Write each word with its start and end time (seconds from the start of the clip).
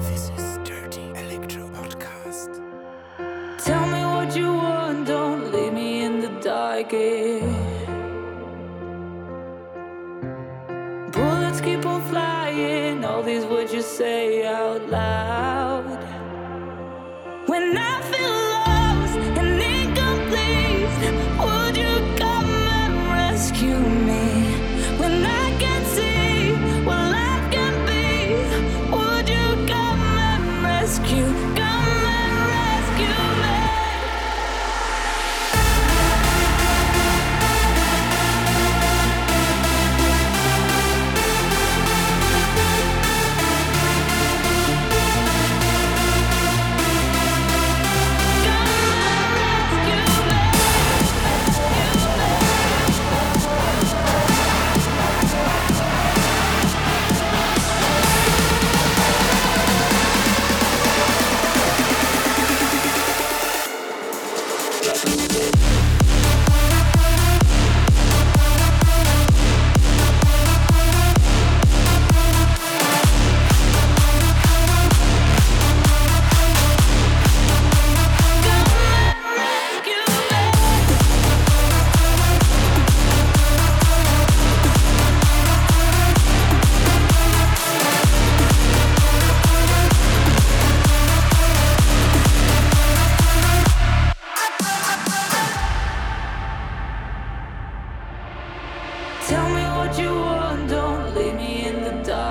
This 0.00 0.30
is 0.30 0.58
Dirty 0.64 1.10
Electro 1.10 1.68
Podcast. 1.68 2.56
Tell 3.62 3.86
me 3.86 4.02
what 4.06 4.34
you 4.34 4.54
want, 4.54 5.06
don't 5.06 5.52
leave 5.52 5.74
me 5.74 6.04
in 6.04 6.20
the 6.20 6.30
dark. 6.40 6.86
again. 6.86 7.90
Bullets 11.12 11.60
keep 11.60 11.84
on 11.84 12.00
flying, 12.08 13.04
all 13.04 13.22
these 13.22 13.44
words 13.44 13.74
you 13.74 13.82
say. 13.82 14.39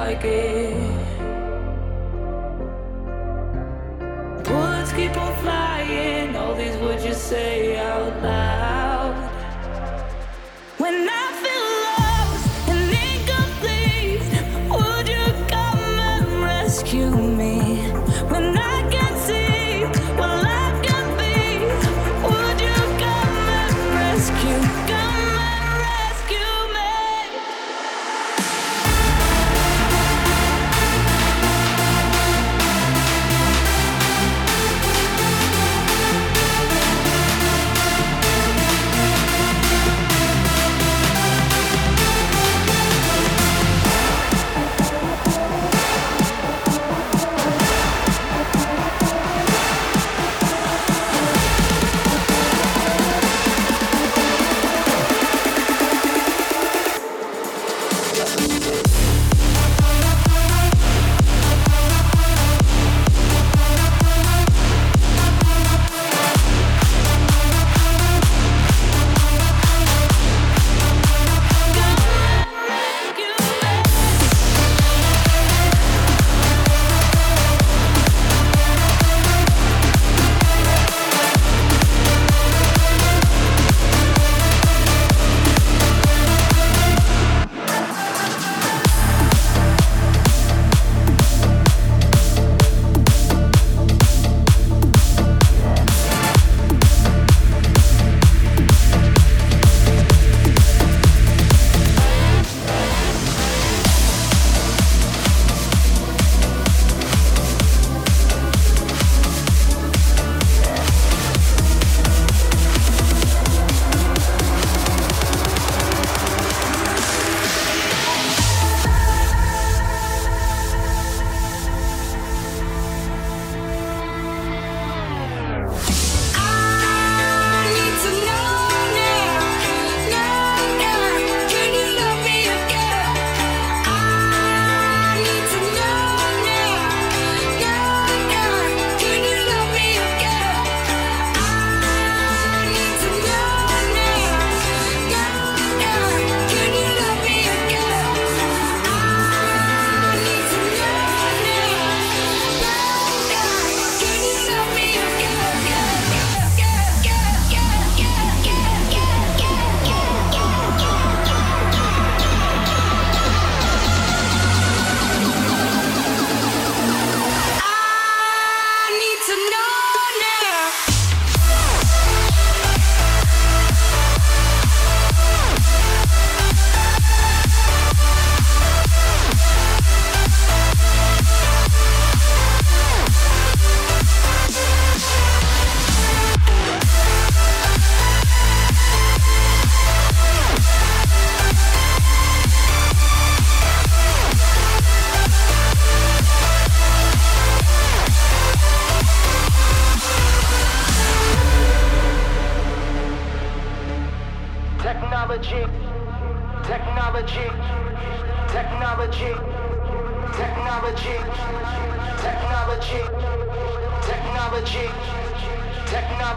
like 0.09 0.25
it. 0.25 0.73
Bullets 4.43 4.91
keep 4.93 5.15
on 5.15 5.33
flying, 5.43 6.35
all 6.35 6.55
these 6.55 6.75
words 6.77 7.05
you 7.05 7.13
say. 7.13 7.68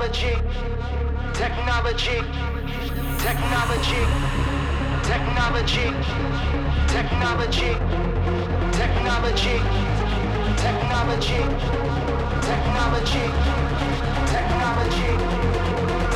Technology, 0.03 0.35
technology, 1.33 2.19
technology, 3.19 4.03
technology, 5.05 5.87
technology, 6.89 7.71
technology, 8.73 9.59
technology, 10.57 11.43
technology, 12.43 13.25
technology, 14.27 15.07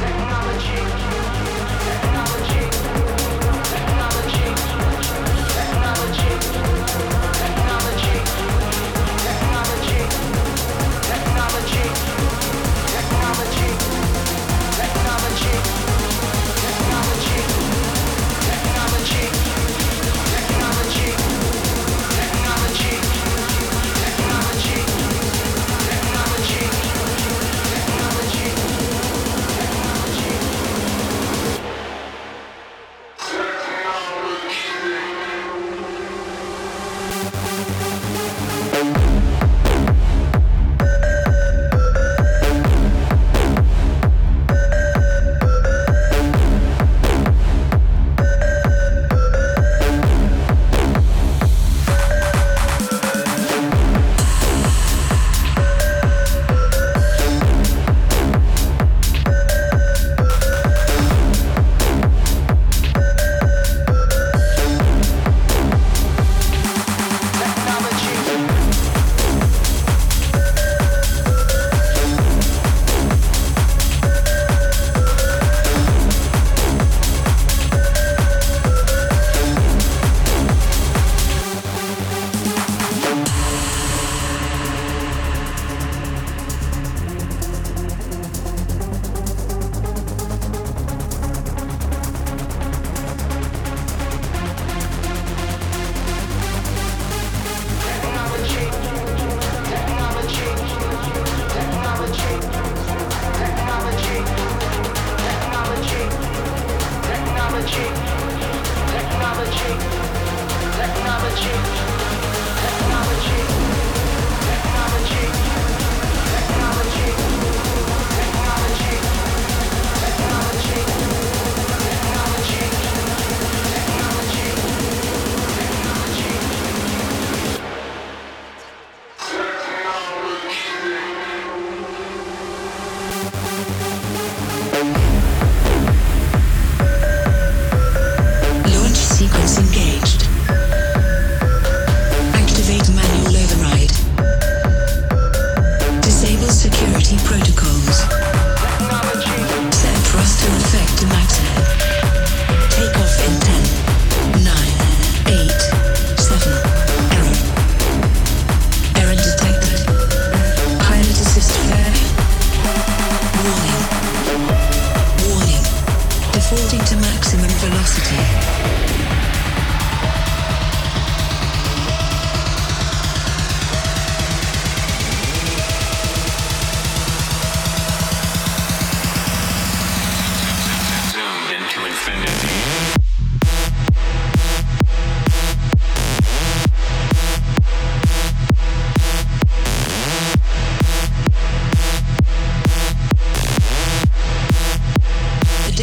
technology. 0.01 1.26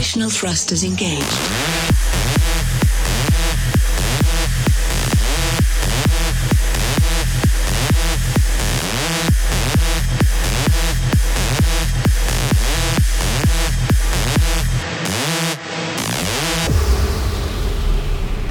Thrusters 0.03 0.83
engaged. 0.83 1.23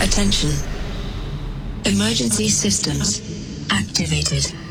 Attention. 0.01 0.53
Emergency 1.85 2.49
systems 2.49 3.21
activated. 3.71 4.62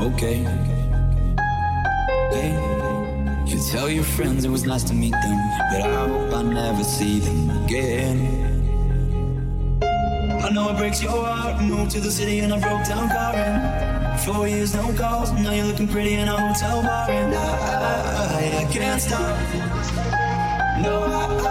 Okay. 0.00 0.38
Hey, 2.32 2.52
you 3.46 3.58
tell 3.70 3.90
your 3.90 4.04
friends 4.04 4.44
it 4.44 4.50
was 4.50 4.64
nice 4.64 4.84
to 4.84 4.94
meet 4.94 5.12
them, 5.12 5.38
but 5.70 5.82
I 5.82 6.06
hope 6.06 6.32
I 6.32 6.42
never 6.42 6.84
see 6.84 7.20
them 7.20 7.64
again. 7.64 8.18
I 10.42 10.50
know 10.50 10.70
it 10.70 10.78
breaks 10.78 11.02
your 11.02 11.12
heart. 11.12 11.62
Moved 11.62 11.90
to 11.92 12.00
the 12.00 12.10
city 12.10 12.40
and 12.40 12.52
I 12.52 12.58
broke 12.60 12.86
down 12.86 13.08
car 13.08 13.34
and 13.34 14.20
four 14.20 14.48
years 14.48 14.74
no 14.74 14.92
calls. 14.94 15.32
Now 15.32 15.52
you're 15.52 15.66
looking 15.66 15.88
pretty 15.88 16.14
in 16.14 16.28
a 16.28 16.36
hotel 16.36 16.82
bar 16.82 17.10
and 17.10 17.34
I, 17.34 18.58
I, 18.58 18.64
I 18.64 18.72
can't 18.72 19.00
stop. 19.00 19.36
No, 20.82 21.04
I, 21.04 21.44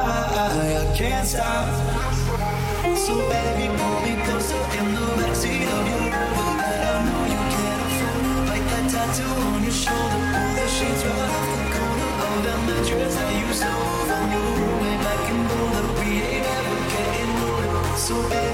I, 0.44 0.92
I 0.92 0.98
can't 0.98 1.28
stop. 1.28 1.68
So 2.98 3.16
baby, 3.30 3.68
pull 3.78 4.02
me 4.02 4.22
closer 4.26 4.58
in 4.80 4.94
the 4.96 5.19
So 18.10 18.16
baby, 18.28 18.49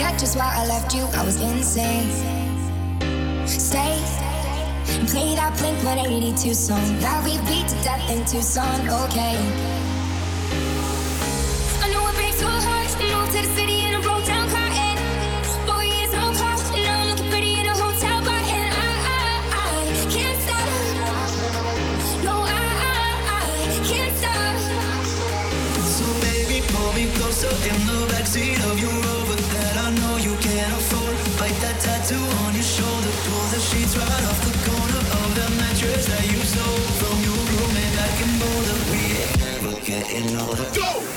forget 0.00 0.18
just 0.18 0.36
why 0.36 0.50
I 0.56 0.66
left 0.66 0.94
you. 0.94 1.02
I 1.12 1.24
was 1.24 1.38
insane. 1.40 2.08
Stay 3.46 4.00
and 4.96 5.06
play 5.08 5.34
that 5.34 5.54
Blink 5.58 5.76
182 5.84 6.54
song 6.54 6.98
that 7.00 7.22
we 7.22 7.36
beat 7.48 7.68
to 7.68 7.76
death 7.84 8.10
in 8.10 8.24
Tucson. 8.24 8.80
Okay. 9.04 9.36
I 11.82 11.92
know 11.92 12.08
it 12.08 12.14
breaks 12.14 12.40
your 12.40 12.48
heart. 12.48 12.88
Moved 12.98 13.32
to 13.32 13.42
the 13.46 13.54
city 13.54 13.84
in 13.84 13.94
a 13.94 14.00
broke 14.00 14.24
down 14.24 14.48
car. 14.48 14.70
So 27.30 27.48
in 27.48 27.86
the 27.86 28.06
backseat 28.12 28.70
of 28.70 28.78
your 28.80 29.19
tattoo 31.90 32.24
on 32.44 32.54
your 32.54 32.62
shoulder, 32.62 33.12
pull 33.26 33.46
the 33.54 33.58
sheets 33.58 33.96
right 33.96 34.24
off 34.30 34.40
the 34.46 34.54
corner 34.68 35.02
of 35.20 35.28
the 35.38 35.46
mattress 35.60 36.06
that 36.06 36.24
you 36.30 36.38
stole 36.52 36.86
from 37.00 37.16
your 37.26 37.40
roommate 37.50 37.94
back 37.98 38.16
in 38.24 38.30
Boulder. 38.40 38.78
We 38.92 39.00
ain't 39.18 39.38
never 39.46 39.74
getting 39.84 40.30
older. 40.38 40.68
Go! 40.74 41.09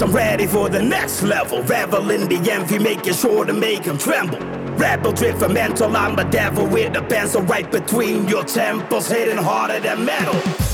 I'm 0.00 0.12
ready 0.12 0.46
for 0.46 0.68
the 0.68 0.80
next 0.80 1.22
level. 1.22 1.62
Revel 1.62 2.10
in 2.10 2.28
the 2.28 2.50
envy, 2.50 2.78
making 2.78 3.14
sure 3.14 3.44
to 3.44 3.52
make 3.52 3.82
them 3.82 3.98
tremble. 3.98 4.38
Rebel 4.76 5.12
driven 5.12 5.52
mental, 5.52 5.96
I'm 5.96 6.16
a 6.18 6.30
devil 6.30 6.66
with 6.66 6.96
a 6.96 7.02
pencil 7.02 7.42
right 7.42 7.68
between 7.68 8.28
your 8.28 8.44
temples, 8.44 9.08
hitting 9.08 9.36
harder 9.36 9.80
than 9.80 10.04
metal. 10.04 10.67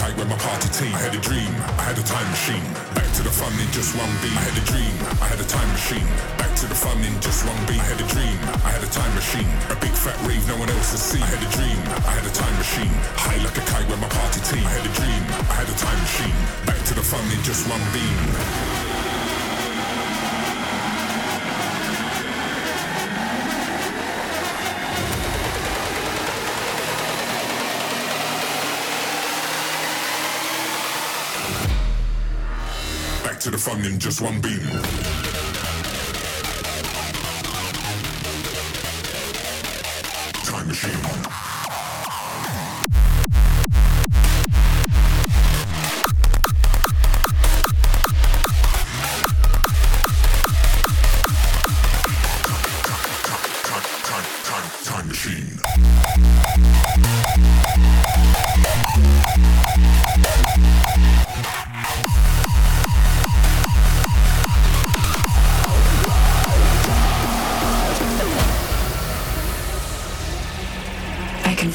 Kite 0.00 0.16
with 0.16 0.28
my 0.32 0.40
party 0.40 0.68
team. 0.72 0.94
I 0.96 1.00
had 1.04 1.14
a 1.14 1.20
dream, 1.20 1.52
I 1.76 1.84
had 1.92 1.98
a 2.00 2.06
time 2.08 2.24
machine. 2.32 2.64
Back 2.96 3.12
to 3.20 3.22
the 3.22 3.28
fun 3.28 3.52
in 3.60 3.68
just 3.76 3.92
one 3.92 4.08
beat. 4.24 4.32
I 4.32 4.42
had 4.48 4.56
a 4.56 4.64
dream, 4.64 4.94
I 5.20 5.26
had 5.28 5.40
a 5.44 5.44
time 5.44 5.68
machine. 5.76 6.08
Back 6.40 6.52
to 6.60 6.66
the 6.66 6.74
fun 6.74 6.96
in 7.04 7.12
just 7.20 7.44
one 7.44 7.60
beat. 7.68 7.76
I 7.84 7.88
had 7.92 8.00
a 8.00 8.08
dream, 8.08 8.36
I 8.64 8.70
had 8.72 8.82
a 8.82 8.88
time 8.88 9.12
machine. 9.12 9.50
A 9.68 9.76
big 9.76 9.92
fat 9.92 10.16
rave 10.24 10.40
no 10.48 10.56
one 10.56 10.70
else 10.72 10.96
has 10.96 11.04
seen. 11.04 11.20
I 11.20 11.28
had 11.28 11.42
a 11.44 11.50
dream, 11.52 11.78
I 12.08 12.12
had 12.16 12.24
a 12.24 12.32
time 12.32 12.56
machine. 12.56 12.94
High 13.20 13.40
like 13.44 13.56
a 13.60 13.64
kite 13.68 13.88
with 13.92 14.00
my 14.00 14.08
party 14.08 14.40
team. 14.48 14.64
I 14.64 14.72
had 14.72 14.86
a 14.88 14.92
dream, 14.96 15.22
I 15.52 15.54
had 15.60 15.68
a 15.68 15.76
time 15.76 16.00
machine. 16.00 16.38
Back 16.64 16.80
to 16.88 16.94
the 16.96 17.04
fun 17.04 17.24
in 17.28 17.40
just 17.44 17.68
one 17.68 17.84
beam. 17.92 18.79
To 33.50 33.56
the 33.56 33.62
fun 33.62 33.84
in 33.84 33.98
just 33.98 34.20
one 34.20 34.40
beam. 34.40 34.60
Time 40.44 40.68
machine, 40.68 40.92
time 54.84 55.08
machine. 55.08 55.60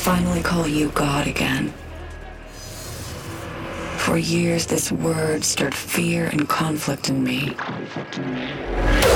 Finally 0.05 0.43
call 0.43 0.67
you 0.67 0.89
God 0.89 1.25
again. 1.25 1.73
For 3.97 4.19
years, 4.19 4.67
this 4.67 4.91
word 4.91 5.43
stirred 5.43 5.73
fear 5.73 6.27
and 6.27 6.47
conflict 6.47 7.09
in 7.09 7.23
me. 7.23 7.55
Oh 7.57 9.14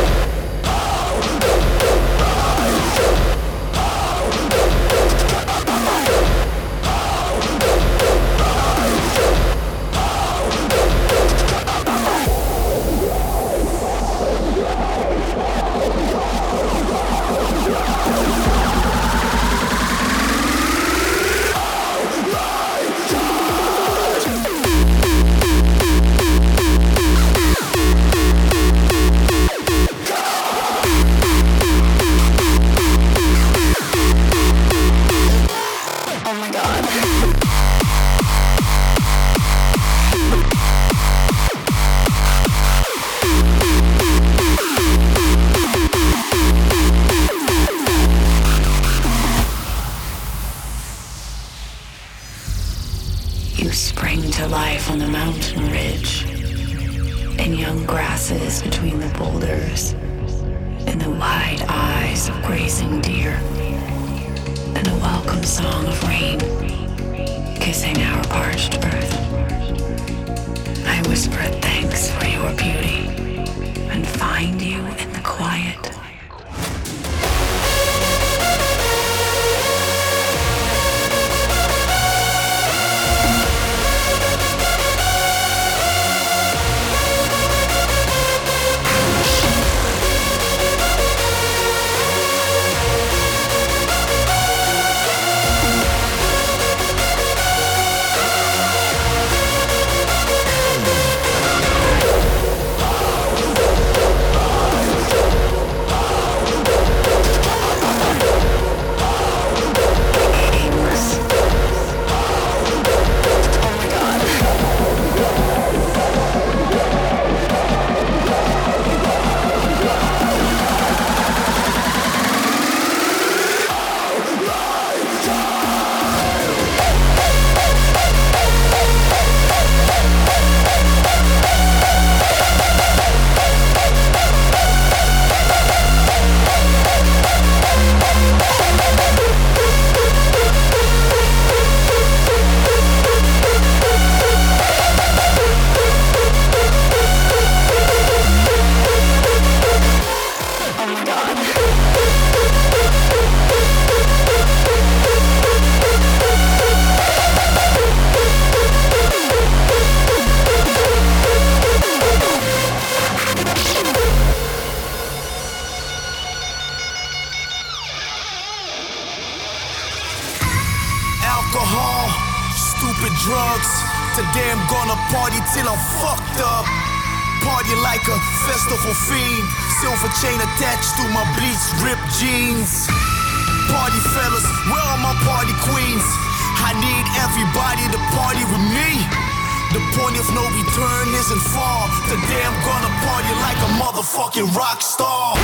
no 190.33 190.43
return 190.51 191.07
isn't 191.15 191.43
far. 191.53 191.87
The 192.09 192.17
damn 192.29 192.53
gonna 192.65 192.91
party 193.05 193.33
like 193.45 193.57
a 193.57 193.71
motherfucking 193.81 194.55
rock 194.55 194.81
star. 194.81 195.35